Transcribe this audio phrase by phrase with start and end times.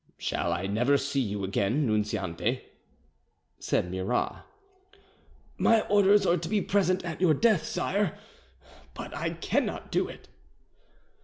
[0.17, 2.63] "Shall I never see you again, Nunziante?"
[3.59, 4.43] said Murat.
[5.59, 8.17] "My orders are to be present at your death, sire,
[8.95, 10.27] but I cannot do it."